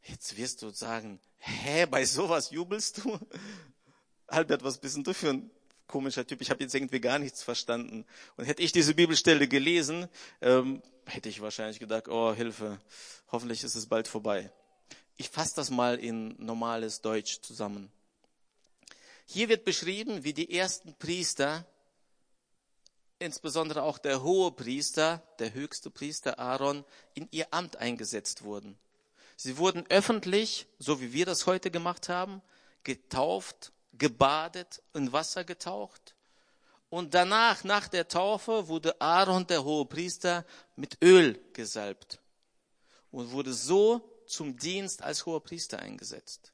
[0.05, 3.19] Jetzt wirst du sagen, hä, bei sowas jubelst du?
[4.27, 5.51] Albert, was bist denn du für ein
[5.87, 6.41] komischer Typ?
[6.41, 8.05] Ich habe jetzt irgendwie gar nichts verstanden.
[8.37, 10.09] Und hätte ich diese Bibelstelle gelesen,
[10.41, 12.81] ähm, hätte ich wahrscheinlich gedacht, oh Hilfe,
[13.31, 14.51] hoffentlich ist es bald vorbei.
[15.17, 17.93] Ich fasse das mal in normales Deutsch zusammen.
[19.27, 21.67] Hier wird beschrieben, wie die ersten Priester,
[23.19, 28.79] insbesondere auch der hohe Priester, der höchste Priester Aaron, in ihr Amt eingesetzt wurden.
[29.37, 32.43] Sie wurden öffentlich, so wie wir das heute gemacht haben,
[32.85, 36.15] getauft, gebadet, in Wasser getaucht.
[36.91, 40.45] Und danach, nach der Taufe, wurde Aaron, der hohe Priester,
[40.77, 42.21] mit Öl gesalbt
[43.11, 46.52] und wurde so zum Dienst als hoher Priester eingesetzt.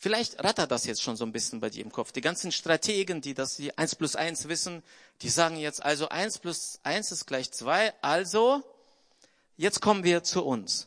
[0.00, 2.12] Vielleicht rattert das jetzt schon so ein bisschen bei dir im Kopf.
[2.12, 4.84] Die ganzen Strategen, die das hier eins plus eins wissen,
[5.22, 7.92] die sagen jetzt also eins plus eins ist gleich zwei.
[8.00, 8.62] Also,
[9.56, 10.86] jetzt kommen wir zu uns.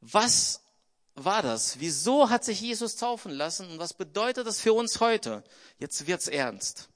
[0.00, 0.62] Was
[1.14, 1.78] war das?
[1.78, 5.44] Wieso hat sich Jesus taufen lassen und was bedeutet das für uns heute?
[5.78, 6.88] Jetzt wird's ernst.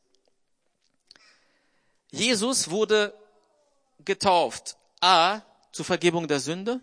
[2.10, 3.12] Jesus wurde
[4.06, 4.78] getauft.
[5.02, 6.80] A, zur Vergebung der Sünde.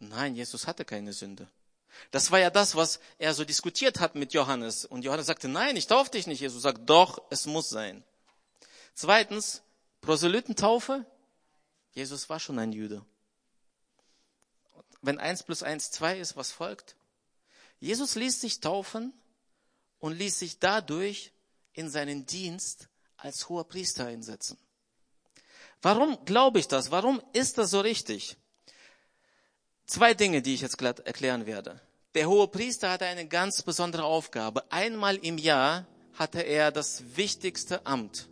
[0.00, 1.48] Nein, Jesus hatte keine Sünde.
[2.10, 4.84] Das war ja das, was er so diskutiert hat mit Johannes.
[4.84, 6.40] Und Johannes sagte, nein, ich taufe dich nicht.
[6.40, 8.04] Jesus sagt, doch, es muss sein.
[8.94, 9.62] Zweitens,
[10.00, 11.06] Proselytentaufe.
[11.92, 13.04] Jesus war schon ein Jude.
[15.00, 16.96] Wenn eins plus eins zwei ist, was folgt?
[17.80, 19.12] Jesus ließ sich taufen
[19.98, 21.32] und ließ sich dadurch
[21.72, 24.58] in seinen Dienst als hoher Priester einsetzen.
[25.80, 26.90] Warum glaube ich das?
[26.90, 28.36] Warum ist das so richtig?
[29.92, 31.78] Zwei Dinge, die ich jetzt glatt erklären werde.
[32.14, 34.64] Der hohe Priester hatte eine ganz besondere Aufgabe.
[34.72, 38.30] Einmal im Jahr hatte er das wichtigste Amt.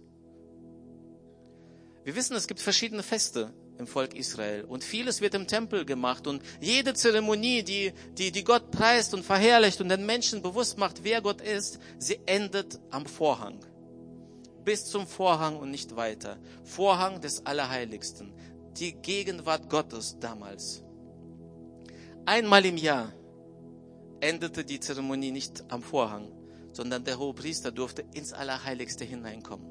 [2.02, 6.26] Wir wissen, es gibt verschiedene Feste im Volk Israel und vieles wird im Tempel gemacht
[6.26, 11.04] und jede Zeremonie, die, die, die Gott preist und verherrlicht und den Menschen bewusst macht,
[11.04, 13.60] wer Gott ist, sie endet am Vorhang.
[14.64, 16.38] Bis zum Vorhang und nicht weiter.
[16.64, 18.32] Vorhang des Allerheiligsten.
[18.78, 20.84] Die Gegenwart Gottes damals.
[22.30, 23.12] Einmal im Jahr
[24.20, 26.30] endete die Zeremonie nicht am Vorhang,
[26.70, 29.66] sondern der hohe Priester durfte ins Allerheiligste hineinkommen.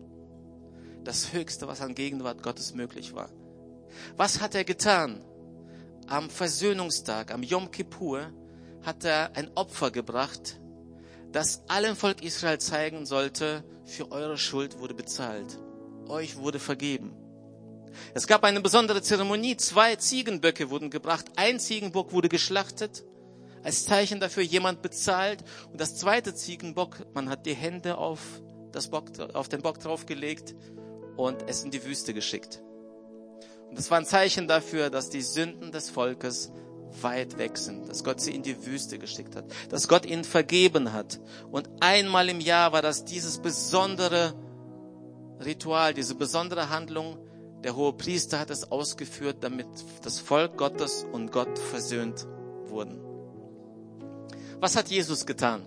[1.05, 3.29] Das Höchste, was an Gegenwart Gottes möglich war.
[4.17, 5.23] Was hat er getan?
[6.07, 8.29] Am Versöhnungstag, am Yom Kippur,
[8.81, 10.59] hat er ein Opfer gebracht,
[11.31, 15.57] das allem Volk Israel zeigen sollte, für eure Schuld wurde bezahlt.
[16.09, 17.15] Euch wurde vergeben.
[18.13, 19.57] Es gab eine besondere Zeremonie.
[19.57, 21.25] Zwei Ziegenböcke wurden gebracht.
[21.35, 23.03] Ein Ziegenbock wurde geschlachtet.
[23.63, 25.43] Als Zeichen dafür jemand bezahlt.
[25.71, 28.19] Und das zweite Ziegenbock, man hat die Hände auf,
[28.71, 30.55] das Bock, auf den Bock draufgelegt
[31.17, 32.61] und es in die Wüste geschickt.
[33.69, 36.51] Und das war ein Zeichen dafür, dass die Sünden des Volkes
[37.01, 40.93] weit weg sind, dass Gott sie in die Wüste geschickt hat, dass Gott ihnen vergeben
[40.93, 41.19] hat.
[41.51, 44.33] Und einmal im Jahr war das dieses besondere
[45.43, 47.17] Ritual, diese besondere Handlung,
[47.63, 49.67] der hohe Priester hat es ausgeführt, damit
[50.03, 52.25] das Volk Gottes und Gott versöhnt
[52.65, 52.99] wurden.
[54.59, 55.65] Was hat Jesus getan?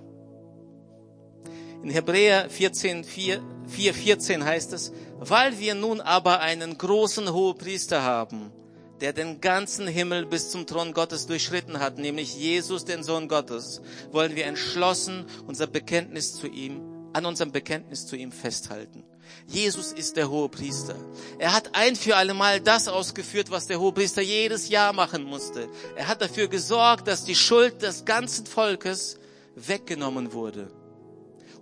[1.82, 8.02] In Hebräer 14, 4, 4, 14 heißt es, weil wir nun aber einen großen Hohepriester
[8.02, 8.52] haben,
[9.00, 13.82] der den ganzen Himmel bis zum Thron Gottes durchschritten hat, nämlich Jesus, den Sohn Gottes,
[14.12, 16.80] wollen wir entschlossen unser Bekenntnis zu ihm,
[17.12, 19.04] an unserem Bekenntnis zu ihm festhalten.
[19.46, 20.96] Jesus ist der hohe Priester.
[21.38, 25.24] Er hat ein für alle Mal das ausgeführt, was der hohe Priester jedes Jahr machen
[25.24, 25.68] musste.
[25.96, 29.18] Er hat dafür gesorgt, dass die Schuld des ganzen Volkes
[29.54, 30.70] weggenommen wurde.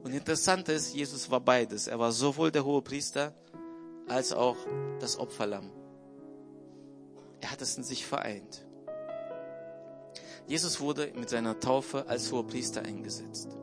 [0.02, 1.86] Und interessant ist, Jesus war beides.
[1.86, 3.34] Er war sowohl der hohe Priester
[4.08, 4.56] als auch
[4.98, 5.70] das Opferlamm.
[7.40, 8.64] Er hat es in sich vereint.
[10.46, 13.56] Jesus wurde mit seiner Taufe als hoher Priester eingesetzt.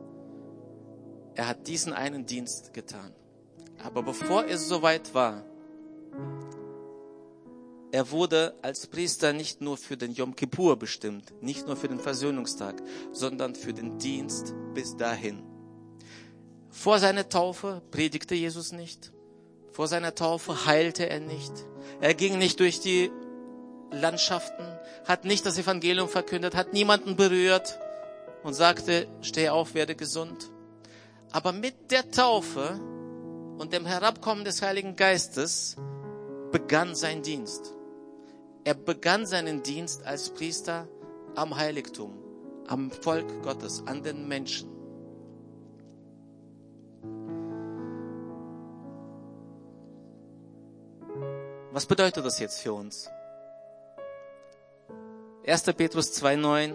[1.34, 3.12] Er hat diesen einen Dienst getan.
[3.82, 5.44] Aber bevor er so weit war,
[7.90, 12.00] er wurde als Priester nicht nur für den Yom Kippur bestimmt, nicht nur für den
[12.00, 15.42] Versöhnungstag, sondern für den Dienst bis dahin.
[16.70, 19.12] Vor seiner Taufe predigte Jesus nicht.
[19.72, 21.52] Vor seiner Taufe heilte er nicht.
[22.00, 23.10] Er ging nicht durch die
[23.90, 24.64] Landschaften,
[25.06, 27.78] hat nicht das Evangelium verkündet, hat niemanden berührt
[28.42, 30.50] und sagte, steh auf, werde gesund.
[31.30, 32.78] Aber mit der Taufe
[33.58, 35.76] und dem Herabkommen des Heiligen Geistes
[36.52, 37.74] begann sein Dienst.
[38.64, 40.88] Er begann seinen Dienst als Priester
[41.34, 42.12] am Heiligtum,
[42.66, 44.70] am Volk Gottes, an den Menschen.
[51.72, 53.08] Was bedeutet das jetzt für uns?
[55.46, 55.62] 1.
[55.74, 56.74] Petrus 2,9.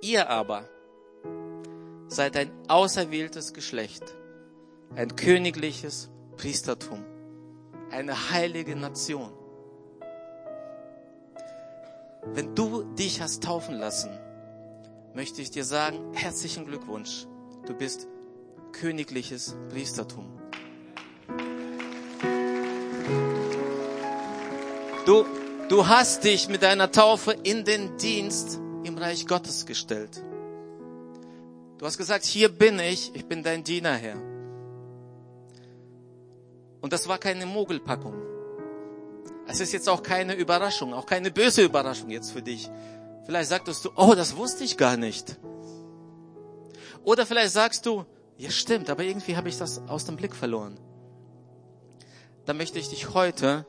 [0.00, 0.68] Ihr aber
[2.08, 4.14] seid ein auserwähltes Geschlecht,
[4.94, 7.04] ein königliches Priestertum,
[7.90, 9.32] eine heilige Nation.
[12.32, 14.10] Wenn du dich hast taufen lassen,
[15.14, 17.26] möchte ich dir sagen, herzlichen Glückwunsch.
[17.66, 18.08] Du bist
[18.72, 20.26] königliches Priestertum.
[25.06, 25.24] Du,
[25.68, 30.22] du hast dich mit deiner Taufe in den Dienst im Reich Gottes gestellt.
[31.78, 34.33] Du hast gesagt, hier bin ich, ich bin dein Diener, Herr.
[36.84, 38.12] Und das war keine Mogelpackung.
[39.46, 42.70] Es ist jetzt auch keine Überraschung, auch keine böse Überraschung jetzt für dich.
[43.24, 45.38] Vielleicht sagtest du, oh, das wusste ich gar nicht.
[47.02, 48.04] Oder vielleicht sagst du,
[48.36, 50.78] ja stimmt, aber irgendwie habe ich das aus dem Blick verloren.
[52.44, 53.64] Dann möchte ich dich heute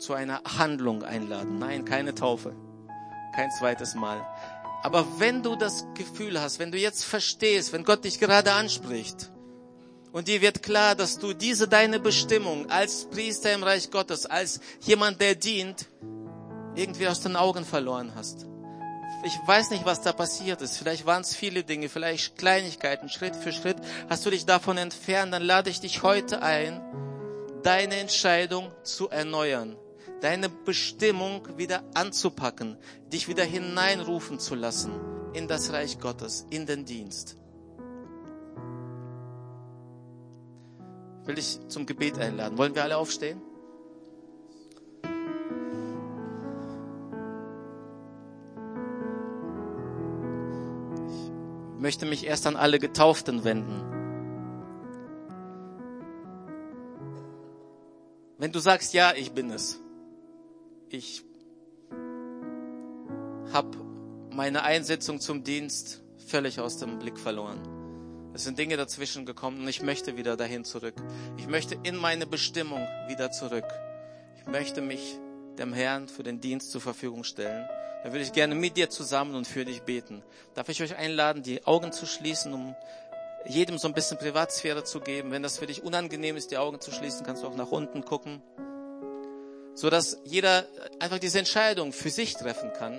[0.00, 1.60] zu einer Handlung einladen.
[1.60, 2.56] Nein, keine Taufe.
[3.32, 4.26] Kein zweites Mal.
[4.82, 9.30] Aber wenn du das Gefühl hast, wenn du jetzt verstehst, wenn Gott dich gerade anspricht
[10.16, 14.60] und dir wird klar, dass du diese deine Bestimmung als Priester im Reich Gottes, als
[14.80, 15.84] jemand, der dient,
[16.74, 18.46] irgendwie aus den Augen verloren hast.
[19.26, 20.78] Ich weiß nicht, was da passiert ist.
[20.78, 23.10] Vielleicht waren es viele Dinge, vielleicht Kleinigkeiten.
[23.10, 23.76] Schritt für Schritt
[24.08, 25.34] hast du dich davon entfernt.
[25.34, 26.80] Dann lade ich dich heute ein,
[27.62, 29.76] deine Entscheidung zu erneuern
[30.22, 32.78] deine Bestimmung wieder anzupacken,
[33.12, 34.92] dich wieder hineinrufen zu lassen
[35.34, 37.36] in das Reich Gottes, in den Dienst.
[41.26, 42.56] Will dich zum Gebet einladen.
[42.58, 43.40] Wollen wir alle aufstehen?
[51.04, 53.82] Ich möchte mich erst an alle Getauften wenden.
[58.38, 59.80] Wenn du sagst, ja, ich bin es,
[60.90, 61.24] ich
[63.52, 63.78] habe
[64.32, 67.75] meine Einsetzung zum Dienst völlig aus dem Blick verloren.
[68.36, 70.92] Es sind Dinge dazwischen gekommen und ich möchte wieder dahin zurück.
[71.38, 73.64] Ich möchte in meine Bestimmung wieder zurück.
[74.36, 75.18] Ich möchte mich
[75.58, 77.66] dem Herrn für den Dienst zur Verfügung stellen.
[78.04, 80.22] Da würde ich gerne mit dir zusammen und für dich beten.
[80.52, 82.76] Darf ich euch einladen, die Augen zu schließen, um
[83.46, 85.30] jedem so ein bisschen Privatsphäre zu geben.
[85.30, 88.04] Wenn das für dich unangenehm ist, die Augen zu schließen, kannst du auch nach unten
[88.04, 88.42] gucken
[89.74, 90.64] so dass jeder
[91.00, 92.98] einfach diese Entscheidung für sich treffen kann.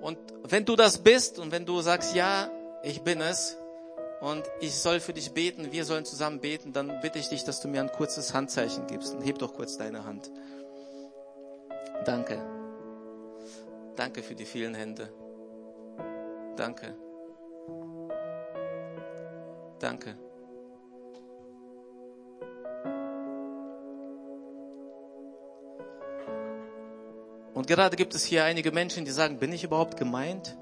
[0.00, 2.48] Und wenn du das bist und wenn du sagst, ja,
[2.84, 3.56] ich bin es
[4.20, 7.60] und ich soll für dich beten, wir sollen zusammen beten, dann bitte ich dich, dass
[7.60, 9.14] du mir ein kurzes Handzeichen gibst.
[9.14, 10.30] Und heb doch kurz deine Hand.
[12.04, 12.42] Danke.
[13.94, 15.12] Danke für die vielen Hände.
[16.56, 16.94] Danke.
[19.78, 20.16] Danke.
[27.54, 30.56] Und gerade gibt es hier einige Menschen, die sagen, bin ich überhaupt gemeint?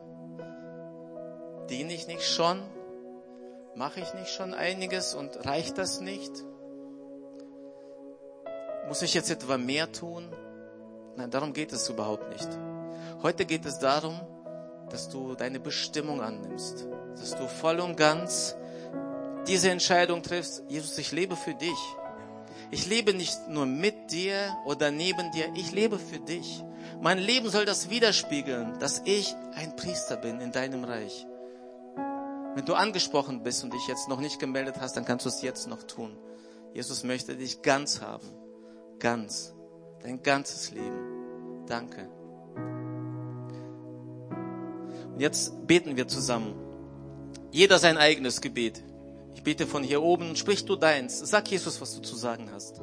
[1.70, 2.62] Diene ich nicht schon?
[3.76, 6.32] Mache ich nicht schon einiges und reicht das nicht?
[8.88, 10.34] Muss ich jetzt etwa mehr tun?
[11.14, 12.48] Nein, darum geht es überhaupt nicht.
[13.22, 14.18] Heute geht es darum,
[14.88, 18.56] dass du deine Bestimmung annimmst, dass du voll und ganz
[19.46, 21.78] diese Entscheidung triffst, Jesus, ich lebe für dich.
[22.70, 26.64] Ich lebe nicht nur mit dir oder neben dir, ich lebe für dich.
[27.02, 31.26] Mein Leben soll das widerspiegeln, dass ich ein Priester bin in deinem Reich.
[32.56, 35.42] Wenn du angesprochen bist und dich jetzt noch nicht gemeldet hast, dann kannst du es
[35.42, 36.16] jetzt noch tun.
[36.72, 38.26] Jesus möchte dich ganz haben.
[38.98, 39.54] Ganz.
[40.02, 41.66] Dein ganzes Leben.
[41.66, 42.08] Danke.
[45.12, 46.54] Und jetzt beten wir zusammen.
[47.50, 48.82] Jeder sein eigenes Gebet.
[49.34, 50.34] Ich bete von hier oben.
[50.34, 51.18] Sprich du deins.
[51.18, 52.80] Sag Jesus, was du zu sagen hast.